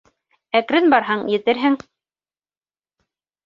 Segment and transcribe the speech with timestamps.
[0.59, 1.79] Әкрен барһаң, етерһең